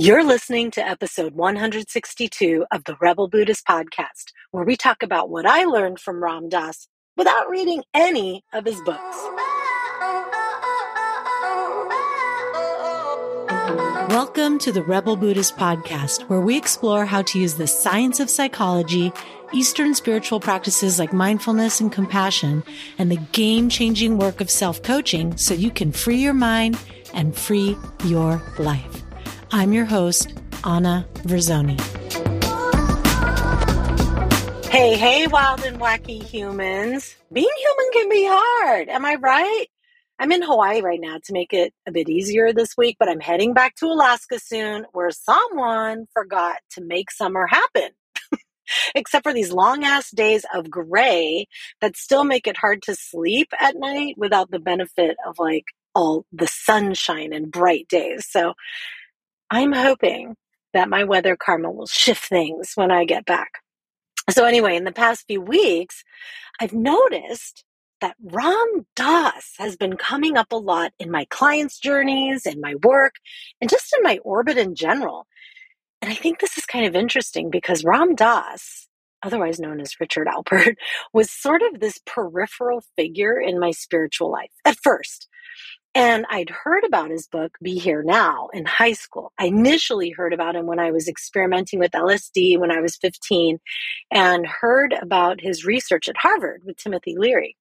[0.00, 5.44] You're listening to episode 162 of the Rebel Buddhist podcast, where we talk about what
[5.44, 6.88] I learned from Ram Dass
[7.18, 9.16] without reading any of his books.
[14.08, 18.30] Welcome to the Rebel Buddhist podcast, where we explore how to use the science of
[18.30, 19.12] psychology,
[19.52, 22.64] Eastern spiritual practices like mindfulness and compassion,
[22.96, 26.78] and the game changing work of self coaching so you can free your mind
[27.12, 27.76] and free
[28.06, 29.02] your life.
[29.52, 30.32] I'm your host,
[30.62, 31.80] Ana Verzone.
[34.70, 37.16] Hey, hey, wild and wacky humans.
[37.32, 38.88] Being human can be hard.
[38.88, 39.66] Am I right?
[40.20, 43.18] I'm in Hawaii right now to make it a bit easier this week, but I'm
[43.18, 47.90] heading back to Alaska soon where someone forgot to make summer happen.
[48.94, 51.46] Except for these long ass days of gray
[51.80, 56.24] that still make it hard to sleep at night without the benefit of like all
[56.32, 58.26] the sunshine and bright days.
[58.30, 58.54] So
[59.50, 60.36] I'm hoping
[60.74, 63.60] that my weather karma will shift things when I get back.
[64.30, 66.04] So, anyway, in the past few weeks,
[66.60, 67.64] I've noticed
[68.00, 72.74] that Ram Dass has been coming up a lot in my clients' journeys, in my
[72.84, 73.14] work,
[73.60, 75.26] and just in my orbit in general.
[76.02, 78.88] And I think this is kind of interesting because Ram Dass,
[79.22, 80.76] otherwise known as Richard Alpert,
[81.12, 85.28] was sort of this peripheral figure in my spiritual life at first.
[85.94, 89.32] And I'd heard about his book, Be Here Now, in high school.
[89.38, 93.58] I initially heard about him when I was experimenting with LSD when I was 15
[94.12, 97.56] and heard about his research at Harvard with Timothy Leary.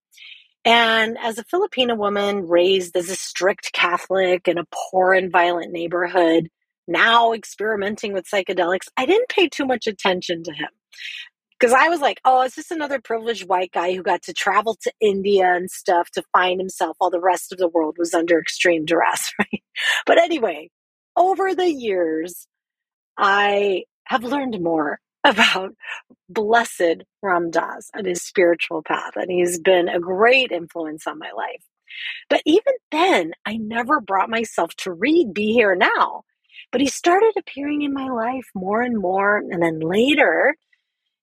[0.64, 5.72] And as a Filipino woman raised as a strict Catholic in a poor and violent
[5.72, 6.50] neighborhood,
[6.88, 10.70] now experimenting with psychedelics, I didn't pay too much attention to him
[11.60, 14.78] because I was like, oh, it's just another privileged white guy who got to travel
[14.84, 18.40] to India and stuff to find himself while the rest of the world was under
[18.40, 19.64] extreme duress, right?
[20.06, 20.70] But anyway,
[21.18, 22.48] over the years,
[23.18, 25.74] I have learned more about
[26.30, 31.32] blessed Ram Dass and his spiritual path, and he's been a great influence on my
[31.36, 31.64] life.
[32.30, 36.24] But even then, I never brought myself to read Be Here Now.
[36.72, 39.38] But he started appearing in my life more and more.
[39.38, 40.56] And then later,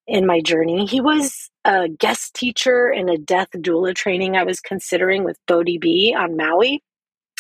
[0.07, 0.87] in my journey.
[0.87, 5.79] He was a guest teacher in a death doula training I was considering with Bodhi
[5.79, 6.83] Be on Maui.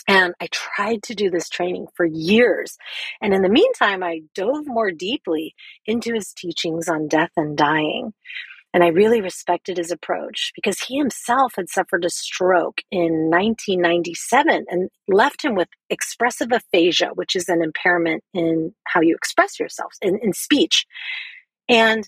[0.09, 2.77] And I tried to do this training for years.
[3.21, 8.13] And in the meantime, I dove more deeply into his teachings on death and dying.
[8.73, 14.67] And I really respected his approach because he himself had suffered a stroke in 1997
[14.69, 19.93] and left him with expressive aphasia, which is an impairment in how you express yourself
[20.03, 20.85] in, in speech.
[21.69, 22.07] And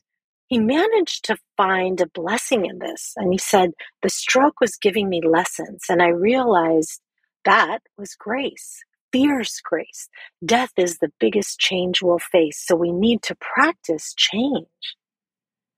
[0.49, 3.13] he managed to find a blessing in this.
[3.17, 3.73] And he said,
[4.03, 5.85] The stroke was giving me lessons.
[5.89, 7.01] And I realized
[7.45, 8.83] that was grace,
[9.13, 10.09] fierce grace.
[10.45, 12.63] Death is the biggest change we'll face.
[12.67, 14.67] So we need to practice change.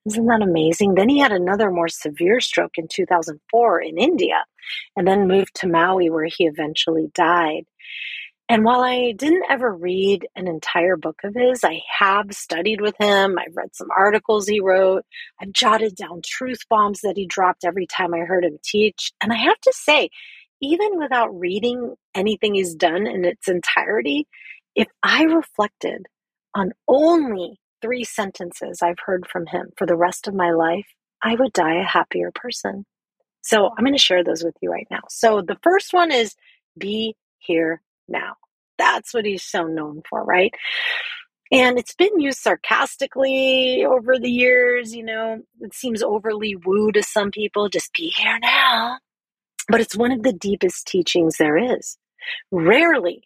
[0.07, 0.95] Isn't that amazing?
[0.95, 4.45] Then he had another more severe stroke in 2004 in India
[4.97, 7.65] and then moved to Maui where he eventually died.
[8.51, 12.97] And while I didn't ever read an entire book of his, I have studied with
[12.99, 13.39] him.
[13.39, 15.05] I've read some articles he wrote.
[15.41, 19.13] I've jotted down truth bombs that he dropped every time I heard him teach.
[19.21, 20.09] And I have to say,
[20.61, 24.27] even without reading anything he's done in its entirety,
[24.75, 26.07] if I reflected
[26.53, 30.89] on only three sentences I've heard from him for the rest of my life,
[31.23, 32.85] I would die a happier person.
[33.43, 35.03] So I'm going to share those with you right now.
[35.09, 36.35] So the first one is
[36.77, 38.35] be here now.
[38.79, 40.53] That's what he's so known for, right?
[41.53, 47.03] And it's been used sarcastically over the years, you know, it seems overly woo to
[47.03, 48.99] some people, just be here now.
[49.69, 51.99] But it's one of the deepest teachings there is.
[52.53, 53.25] Rarely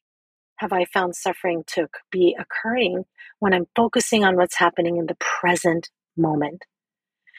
[0.56, 3.04] have I found suffering to be occurring
[3.40, 6.64] when I'm focusing on what's happening in the present moment.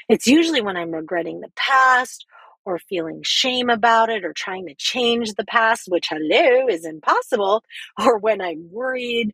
[0.08, 2.26] It's usually when I'm regretting the past
[2.66, 7.64] or feeling shame about it or trying to change the past, which, hello, is impossible,
[8.04, 9.34] or when I'm worried,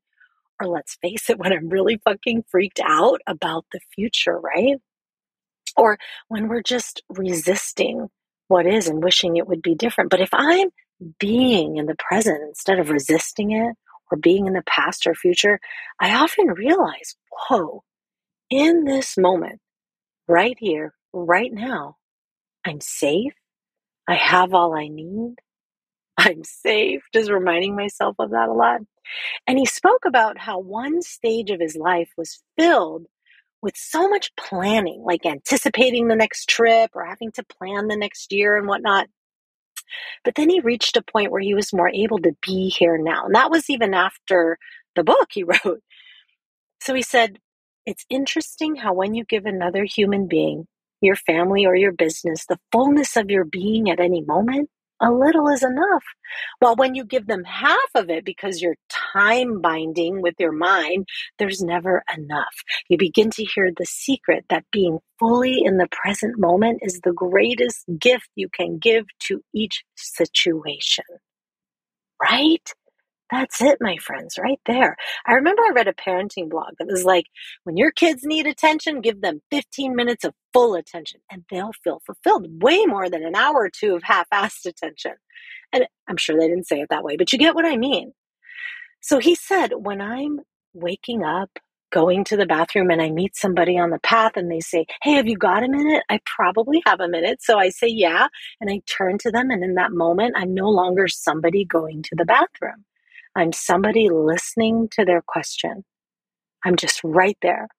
[0.60, 4.78] or let's face it, when I'm really fucking freaked out about the future, right?
[5.78, 5.98] Or
[6.28, 8.10] when we're just resisting
[8.48, 10.10] what is and wishing it would be different.
[10.10, 10.70] But if I'm
[11.20, 13.76] being in the present instead of resisting it
[14.12, 15.60] or being in the past or future,
[16.00, 17.16] I often realize,
[17.50, 17.84] whoa,
[18.50, 19.62] in this moment,
[20.28, 21.96] right here, right now,
[22.66, 23.34] I'm safe.
[24.08, 25.36] I have all I need.
[26.18, 27.04] I'm safe.
[27.14, 28.82] Just reminding myself of that a lot.
[29.48, 33.08] And he spoke about how one stage of his life was filled
[33.62, 38.32] with so much planning, like anticipating the next trip or having to plan the next
[38.32, 39.08] year and whatnot.
[40.24, 43.26] But then he reached a point where he was more able to be here now.
[43.26, 44.58] And that was even after
[44.96, 45.82] the book he wrote.
[46.82, 47.40] So he said,
[47.86, 50.68] It's interesting how when you give another human being,
[51.02, 54.70] your family or your business, the fullness of your being at any moment,
[55.02, 56.04] a little is enough.
[56.60, 58.76] While when you give them half of it because you're
[59.14, 61.08] time binding with your mind,
[61.40, 62.54] there's never enough.
[62.88, 67.14] You begin to hear the secret that being fully in the present moment is the
[67.14, 71.06] greatest gift you can give to each situation.
[72.22, 72.72] Right?
[73.32, 74.98] That's it, my friends, right there.
[75.26, 77.26] I remember I read a parenting blog that was like,
[77.64, 82.02] when your kids need attention, give them 15 minutes of full attention and they'll feel
[82.06, 85.14] fulfilled way more than an hour or two of half assed attention.
[85.72, 88.12] And I'm sure they didn't say it that way, but you get what I mean.
[89.02, 90.42] So he said, when I'm
[90.74, 91.50] waking up,
[91.92, 95.14] going to the bathroom, and I meet somebody on the path and they say, Hey,
[95.14, 96.04] have you got a minute?
[96.10, 97.42] I probably have a minute.
[97.42, 98.28] So I say, Yeah.
[98.62, 99.52] And I turn to them.
[99.52, 102.86] And in that moment, I'm no longer somebody going to the bathroom.
[103.36, 105.84] I'm somebody listening to their question.
[106.66, 107.70] I'm just right there.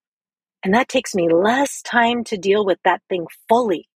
[0.65, 3.89] And that takes me less time to deal with that thing fully.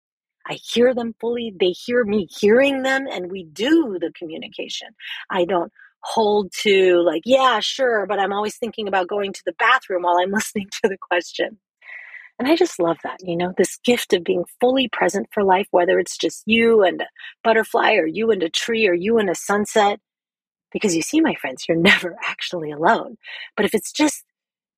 [0.47, 4.89] I hear them fully, they hear me hearing them, and we do the communication.
[5.29, 5.71] I don't
[6.01, 10.17] hold to, like, yeah, sure, but I'm always thinking about going to the bathroom while
[10.19, 11.57] I'm listening to the question.
[12.37, 15.67] And I just love that, you know, this gift of being fully present for life,
[15.71, 17.07] whether it's just you and a
[17.43, 19.99] butterfly, or you and a tree, or you and a sunset.
[20.75, 23.17] Because you see, my friends, you're never actually alone.
[23.55, 24.25] But if it's just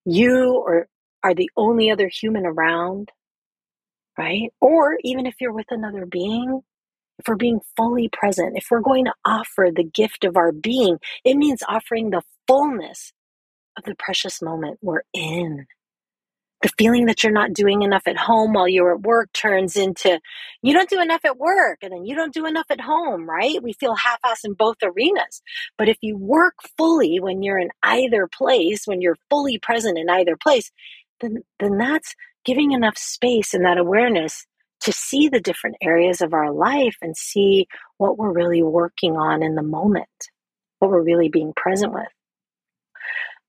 [0.05, 0.87] you or
[1.23, 3.11] are the only other human around,
[4.17, 4.53] right?
[4.61, 6.61] Or even if you're with another being,
[7.17, 10.99] if we're being fully present, if we're going to offer the gift of our being,
[11.25, 13.11] it means offering the fullness
[13.75, 15.65] of the precious moment we're in
[16.61, 20.19] the feeling that you're not doing enough at home while you're at work turns into
[20.61, 23.61] you don't do enough at work and then you don't do enough at home, right?
[23.61, 25.41] We feel half assed in both arenas.
[25.77, 30.09] But if you work fully when you're in either place, when you're fully present in
[30.09, 30.71] either place,
[31.21, 32.15] then, then that's
[32.45, 34.45] giving enough space and that awareness
[34.81, 37.67] to see the different areas of our life and see
[37.97, 40.07] what we're really working on in the moment,
[40.79, 42.07] what we're really being present with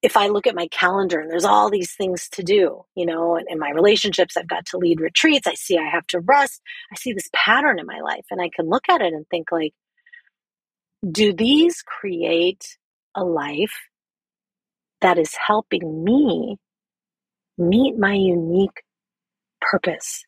[0.01, 3.37] if I look at my calendar and there's all these things to do, you know,
[3.37, 5.47] and in my relationships, I've got to lead retreats.
[5.47, 6.63] I see I have to rest.
[6.93, 9.51] I see this pattern in my life and I can look at it and think
[9.51, 9.75] like,
[11.11, 12.79] do these create
[13.15, 13.75] a life
[15.01, 16.59] that is helping me
[17.57, 18.83] meet my unique
[19.61, 20.25] purpose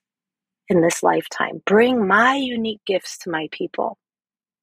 [0.69, 1.63] in this lifetime?
[1.65, 3.99] Bring my unique gifts to my people.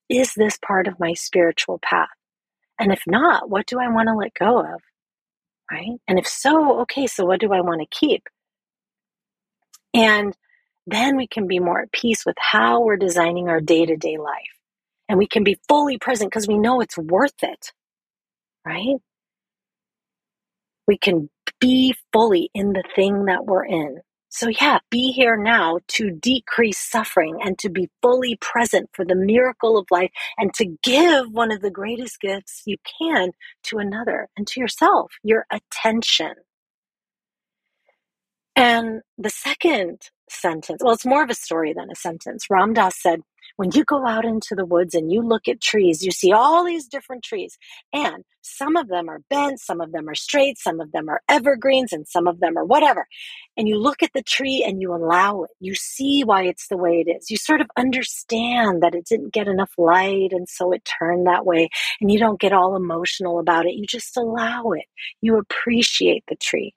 [0.10, 2.08] Is this part of my spiritual path?
[2.80, 4.82] And if not, what do I want to let go of?
[5.72, 6.00] Right?
[6.08, 8.24] And if so, okay, so what do I want to keep?
[9.94, 10.36] And
[10.88, 14.18] then we can be more at peace with how we're designing our day to day
[14.18, 14.36] life.
[15.10, 17.74] And we can be fully present because we know it's worth it,
[18.66, 18.98] right?
[20.88, 21.30] We can
[21.60, 24.02] be fully in the thing that we're in.
[24.30, 29.16] So, yeah, be here now to decrease suffering and to be fully present for the
[29.16, 33.32] miracle of life and to give one of the greatest gifts you can
[33.64, 36.34] to another and to yourself your attention.
[38.56, 42.48] And the second sentence, well, it's more of a story than a sentence.
[42.50, 43.22] Ram Dass said,
[43.56, 46.66] when you go out into the woods and you look at trees, you see all
[46.66, 47.58] these different trees.
[47.94, 51.22] And some of them are bent, some of them are straight, some of them are
[51.30, 53.08] evergreens, and some of them are whatever.
[53.58, 55.52] And you look at the tree and you allow it.
[55.60, 57.30] You see why it's the way it is.
[57.30, 61.46] You sort of understand that it didn't get enough light and so it turned that
[61.46, 61.70] way.
[62.00, 63.74] And you don't get all emotional about it.
[63.74, 64.86] You just allow it.
[65.22, 66.74] You appreciate the tree.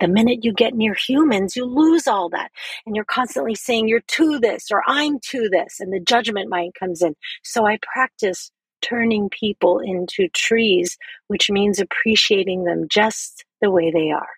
[0.00, 2.50] The minute you get near humans, you lose all that.
[2.84, 5.80] And you're constantly saying you're to this or I'm to this.
[5.80, 7.14] And the judgment mind comes in.
[7.42, 8.50] So I practice
[8.82, 10.98] turning people into trees,
[11.28, 14.28] which means appreciating them just the way they are.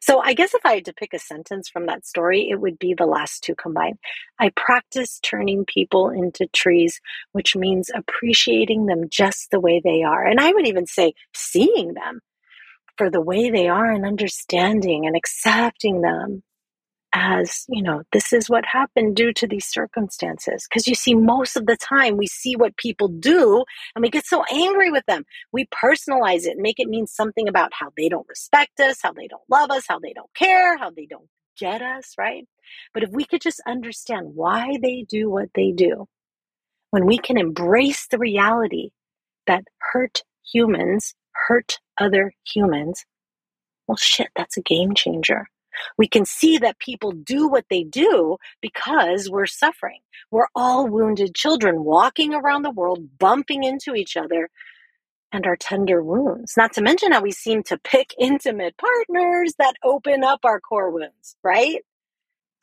[0.00, 2.76] So I guess if I had to pick a sentence from that story, it would
[2.78, 3.98] be the last two combined.
[4.40, 7.00] I practice turning people into trees,
[7.30, 10.26] which means appreciating them just the way they are.
[10.26, 12.20] And I would even say seeing them
[12.96, 16.42] for the way they are and understanding and accepting them
[17.14, 20.66] as, you know, this is what happened due to these circumstances.
[20.68, 24.26] Because you see, most of the time we see what people do and we get
[24.26, 25.24] so angry with them.
[25.52, 29.12] We personalize it and make it mean something about how they don't respect us, how
[29.12, 32.46] they don't love us, how they don't care, how they don't get us, right?
[32.94, 36.06] But if we could just understand why they do what they do,
[36.90, 38.90] when we can embrace the reality
[39.46, 41.14] that hurt humans
[41.48, 43.06] hurt other humans,
[43.88, 45.46] well, shit, that's a game changer.
[45.98, 50.00] We can see that people do what they do because we're suffering.
[50.30, 54.48] We're all wounded children walking around the world, bumping into each other.
[55.32, 59.74] and our tender wounds, not to mention how we seem to pick intimate partners that
[59.84, 61.82] open up our core wounds, right?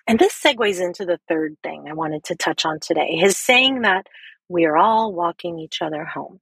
[0.07, 3.81] And this segues into the third thing I wanted to touch on today his saying
[3.83, 4.07] that
[4.49, 6.39] we are all walking each other home.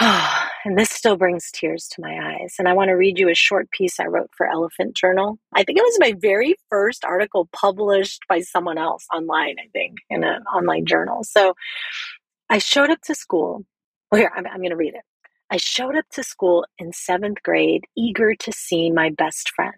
[0.64, 2.54] and this still brings tears to my eyes.
[2.58, 5.38] And I want to read you a short piece I wrote for Elephant Journal.
[5.54, 9.98] I think it was my very first article published by someone else online, I think,
[10.08, 11.22] in an online journal.
[11.22, 11.54] So
[12.48, 13.64] I showed up to school.
[14.12, 15.00] Well, here, I'm, I'm going to read it.
[15.50, 19.74] I showed up to school in seventh grade, eager to see my best friend.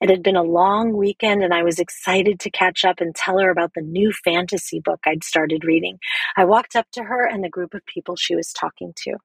[0.00, 3.38] It had been a long weekend, and I was excited to catch up and tell
[3.38, 5.98] her about the new fantasy book I'd started reading.
[6.36, 9.16] I walked up to her and the group of people she was talking to.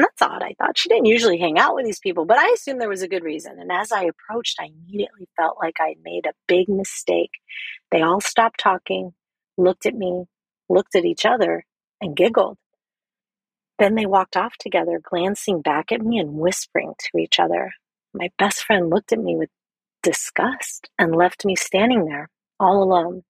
[0.00, 0.78] And that's odd, I thought.
[0.78, 3.22] She didn't usually hang out with these people, but I assumed there was a good
[3.22, 3.58] reason.
[3.60, 7.32] And as I approached, I immediately felt like I'd made a big mistake.
[7.90, 9.12] They all stopped talking,
[9.58, 10.24] looked at me,
[10.70, 11.66] looked at each other,
[12.00, 12.56] and giggled.
[13.78, 17.72] Then they walked off together, glancing back at me and whispering to each other.
[18.14, 19.50] My best friend looked at me with
[20.02, 23.24] disgust and left me standing there, all alone.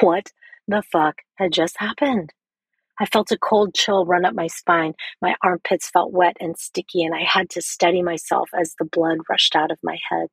[0.00, 0.32] What
[0.66, 2.32] the fuck had just happened?
[3.00, 4.94] I felt a cold chill run up my spine.
[5.20, 9.18] My armpits felt wet and sticky, and I had to steady myself as the blood
[9.28, 10.28] rushed out of my head.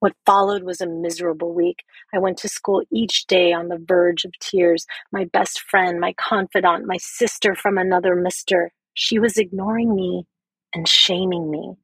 [0.00, 1.78] What followed was a miserable week.
[2.14, 4.86] I went to school each day on the verge of tears.
[5.12, 8.70] My best friend, my confidant, my sister from another mister.
[8.94, 10.26] She was ignoring me
[10.74, 11.74] and shaming me.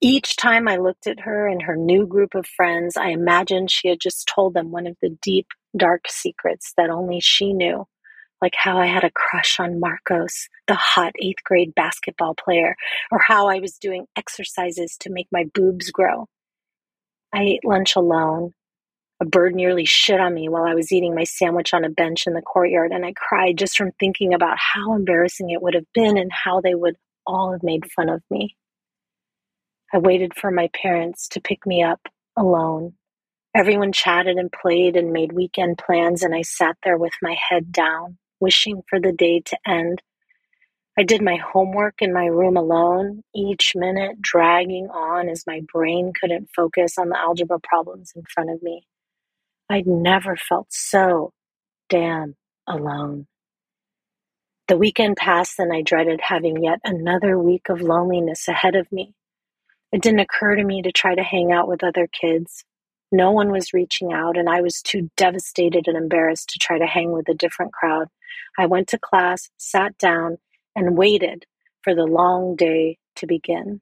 [0.00, 3.88] Each time I looked at her and her new group of friends, I imagined she
[3.88, 7.86] had just told them one of the deep, dark secrets that only she knew
[8.40, 12.76] like how I had a crush on Marcos, the hot eighth grade basketball player,
[13.10, 16.26] or how I was doing exercises to make my boobs grow.
[17.34, 18.52] I ate lunch alone.
[19.20, 22.26] A bird nearly shit on me while I was eating my sandwich on a bench
[22.26, 25.92] in the courtyard, and I cried just from thinking about how embarrassing it would have
[25.92, 26.94] been and how they would
[27.26, 28.56] all have made fun of me.
[29.92, 32.00] I waited for my parents to pick me up
[32.36, 32.94] alone
[33.54, 37.72] Everyone chatted and played and made weekend plans, and I sat there with my head
[37.72, 40.02] down, wishing for the day to end.
[40.98, 46.12] I did my homework in my room alone, each minute dragging on as my brain
[46.18, 48.86] couldn't focus on the algebra problems in front of me.
[49.70, 51.32] I'd never felt so
[51.88, 53.26] damn alone.
[54.68, 59.14] The weekend passed, and I dreaded having yet another week of loneliness ahead of me.
[59.92, 62.64] It didn't occur to me to try to hang out with other kids.
[63.10, 66.86] No one was reaching out, and I was too devastated and embarrassed to try to
[66.86, 68.08] hang with a different crowd.
[68.58, 70.38] I went to class, sat down,
[70.76, 71.46] and waited
[71.82, 73.80] for the long day to begin.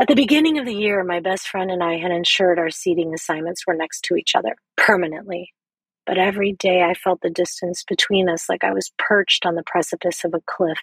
[0.00, 3.14] At the beginning of the year, my best friend and I had ensured our seating
[3.14, 5.52] assignments were next to each other permanently.
[6.04, 9.62] But every day I felt the distance between us like I was perched on the
[9.64, 10.78] precipice of a cliff,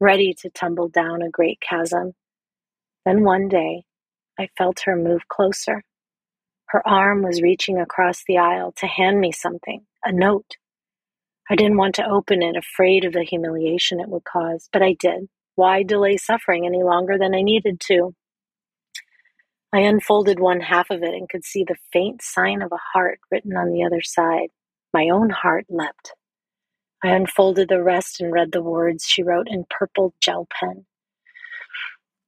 [0.00, 2.12] ready to tumble down a great chasm.
[3.06, 3.84] Then one day,
[4.38, 5.82] I felt her move closer.
[6.68, 10.56] Her arm was reaching across the aisle to hand me something, a note.
[11.50, 14.94] I didn't want to open it, afraid of the humiliation it would cause, but I
[14.98, 15.28] did.
[15.54, 18.14] Why delay suffering any longer than I needed to?
[19.72, 23.20] I unfolded one half of it and could see the faint sign of a heart
[23.30, 24.48] written on the other side.
[24.92, 26.14] My own heart leapt.
[27.04, 30.86] I unfolded the rest and read the words she wrote in purple gel pen.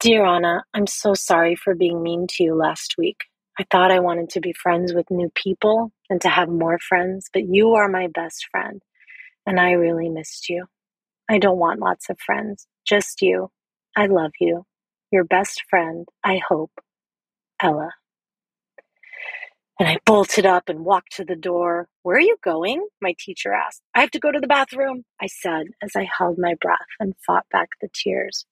[0.01, 3.25] Dear Anna, I'm so sorry for being mean to you last week.
[3.59, 7.29] I thought I wanted to be friends with new people and to have more friends,
[7.33, 8.81] but you are my best friend
[9.47, 10.67] and I really missed you.
[11.29, 13.51] I don't want lots of friends, just you.
[13.97, 14.65] I love you.
[15.11, 16.73] Your best friend, I hope,
[17.61, 17.91] Ella.
[19.81, 21.89] And I bolted up and walked to the door.
[22.03, 22.87] Where are you going?
[23.01, 23.83] My teacher asked.
[23.95, 27.15] I have to go to the bathroom, I said as I held my breath and
[27.27, 28.45] fought back the tears.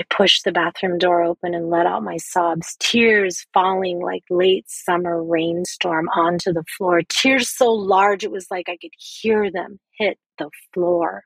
[0.00, 4.64] I pushed the bathroom door open and let out my sobs, tears falling like late
[4.68, 9.80] summer rainstorm onto the floor, tears so large it was like I could hear them
[9.98, 11.24] hit the floor.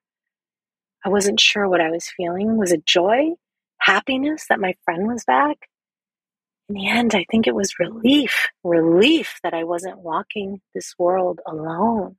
[1.05, 2.57] I wasn't sure what I was feeling.
[2.57, 3.33] Was it joy?
[3.79, 5.59] Happiness that my friend was back?
[6.69, 11.41] In the end, I think it was relief relief that I wasn't walking this world
[11.47, 12.17] alone.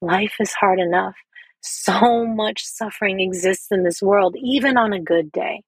[0.00, 1.14] Life is hard enough.
[1.60, 5.62] So much suffering exists in this world, even on a good day.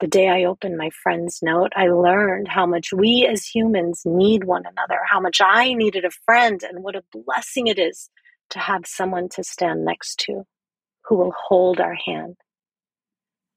[0.00, 4.44] The day I opened my friend's note, I learned how much we as humans need
[4.44, 8.10] one another, how much I needed a friend, and what a blessing it is
[8.50, 10.44] to have someone to stand next to
[11.06, 12.36] who will hold our hand.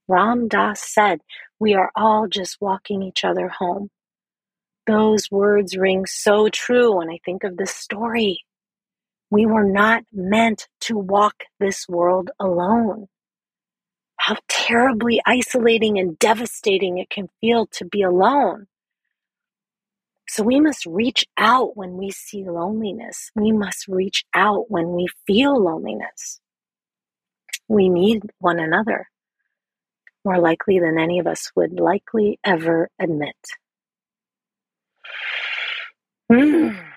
[0.08, 1.20] Ram Dass said,
[1.60, 3.90] We are all just walking each other home.
[4.88, 8.44] Those words ring so true when I think of this story.
[9.32, 13.08] We were not meant to walk this world alone.
[14.18, 18.68] How terribly isolating and devastating it can feel to be alone.
[20.28, 23.32] So we must reach out when we see loneliness.
[23.36, 26.40] We must reach out when we feel loneliness.
[27.68, 29.08] We need one another
[30.26, 33.36] more likely than any of us would likely ever admit.
[36.32, 36.89] Mm.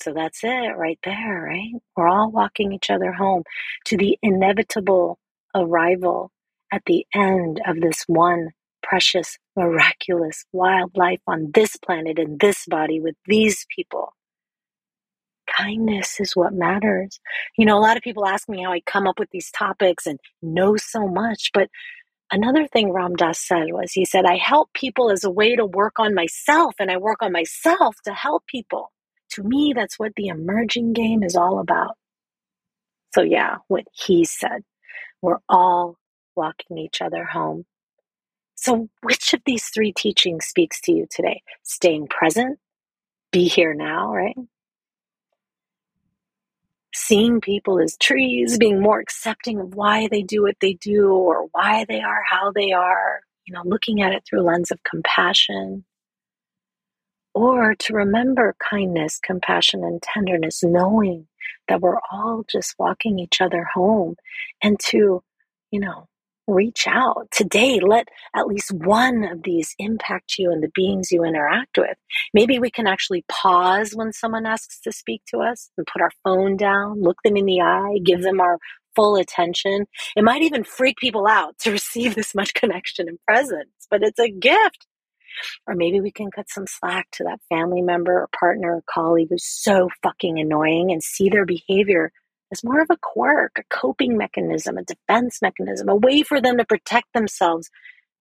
[0.00, 1.72] So that's it right there, right?
[1.96, 3.42] We're all walking each other home
[3.86, 5.18] to the inevitable
[5.54, 6.30] arrival
[6.72, 8.50] at the end of this one
[8.82, 14.14] precious, miraculous wildlife on this planet in this body with these people.
[15.56, 17.20] Kindness is what matters.
[17.56, 20.06] You know, a lot of people ask me how I come up with these topics
[20.06, 21.68] and know so much, but
[22.30, 25.66] another thing Ram Dass said was he said, I help people as a way to
[25.66, 28.92] work on myself, and I work on myself to help people.
[29.38, 31.96] To me, that's what the emerging game is all about.
[33.14, 34.64] So, yeah, what he said,
[35.22, 35.96] we're all
[36.34, 37.64] walking each other home.
[38.56, 41.42] So, which of these three teachings speaks to you today?
[41.62, 42.58] Staying present,
[43.30, 44.36] be here now, right?
[46.92, 51.46] Seeing people as trees, being more accepting of why they do what they do or
[51.52, 54.82] why they are how they are, you know, looking at it through a lens of
[54.82, 55.84] compassion.
[57.38, 61.28] Or to remember kindness, compassion, and tenderness, knowing
[61.68, 64.16] that we're all just walking each other home
[64.60, 65.22] and to,
[65.70, 66.08] you know,
[66.48, 67.78] reach out today.
[67.78, 71.96] Let at least one of these impact you and the beings you interact with.
[72.34, 76.10] Maybe we can actually pause when someone asks to speak to us and put our
[76.24, 78.58] phone down, look them in the eye, give them our
[78.96, 79.86] full attention.
[80.16, 84.18] It might even freak people out to receive this much connection and presence, but it's
[84.18, 84.87] a gift.
[85.66, 89.28] Or maybe we can cut some slack to that family member or partner or colleague
[89.30, 92.12] who's so fucking annoying and see their behavior
[92.52, 96.56] as more of a quirk, a coping mechanism, a defense mechanism, a way for them
[96.58, 97.70] to protect themselves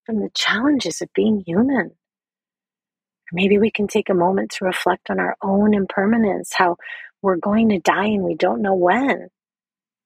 [0.05, 1.87] from the challenges of being human.
[1.87, 6.77] Or maybe we can take a moment to reflect on our own impermanence, how
[7.21, 9.27] we're going to die and we don't know when.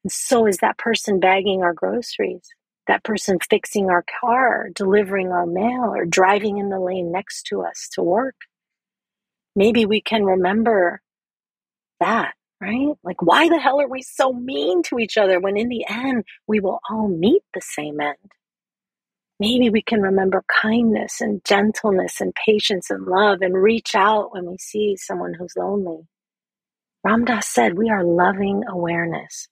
[0.03, 2.49] And so is that person bagging our groceries,
[2.87, 7.61] that person fixing our car, delivering our mail, or driving in the lane next to
[7.61, 8.35] us to work.
[9.55, 11.01] Maybe we can remember
[11.99, 12.95] that right?
[13.03, 16.23] Like, why the hell are we so mean to each other when in the end
[16.47, 18.15] we will all meet the same end?
[19.39, 24.45] Maybe we can remember kindness and gentleness and patience and love and reach out when
[24.45, 26.07] we see someone who's lonely.
[27.03, 29.47] Ram Dass said, We are loving awareness.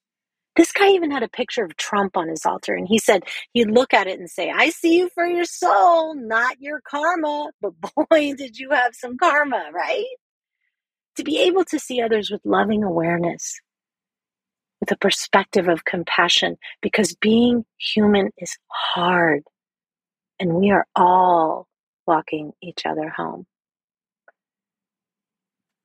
[0.56, 3.72] This guy even had a picture of Trump on his altar, and he said he'd
[3.72, 7.52] look at it and say, I see you for your soul, not your karma.
[7.62, 7.74] But
[8.10, 10.06] boy, did you have some karma, right?
[11.18, 13.62] to be able to see others with loving awareness,
[14.80, 19.44] with a perspective of compassion, because being human is hard
[20.40, 21.68] and we are all
[22.08, 23.46] walking each other home.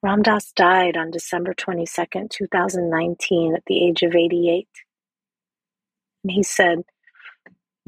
[0.05, 4.69] Ram Dass died on December 22nd, 2019, at the age of 88.
[6.23, 6.83] And he said,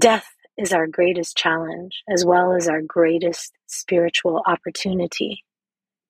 [0.01, 0.27] Death
[0.57, 5.45] is our greatest challenge as well as our greatest spiritual opportunity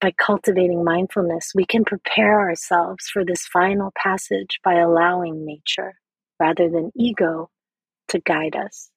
[0.01, 5.95] by cultivating mindfulness, we can prepare ourselves for this final passage by allowing nature
[6.39, 7.51] rather than ego
[8.09, 8.91] to guide us.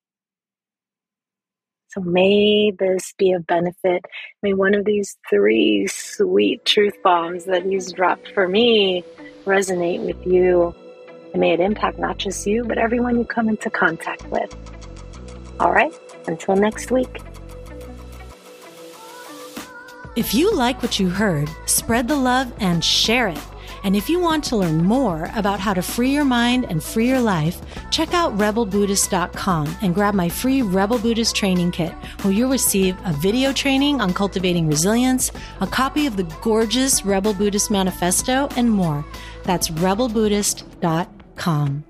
[1.89, 4.05] So may this be of benefit.
[4.43, 9.03] May one of these three sweet truth bombs that he's dropped for me
[9.45, 10.75] resonate with you.
[11.33, 14.55] And may it impact not just you, but everyone you come into contact with.
[15.59, 15.93] All right,
[16.27, 17.21] until next week.
[20.15, 23.41] If you like what you heard, spread the love and share it.
[23.83, 27.07] And if you want to learn more about how to free your mind and free
[27.07, 27.59] your life,
[27.91, 33.13] check out rebelbuddhist.com and grab my free Rebel Buddhist training kit, where you'll receive a
[33.13, 39.05] video training on cultivating resilience, a copy of the gorgeous Rebel Buddhist Manifesto, and more.
[39.43, 41.88] That's rebelbuddhist.com.